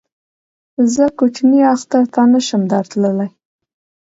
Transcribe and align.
زه 0.93 1.03
کوچني 1.17 1.59
اختر 1.73 2.03
ته 2.13 2.21
نه 2.33 2.39
شم 2.47 2.61
در 2.71 2.85
تللی 2.91 3.27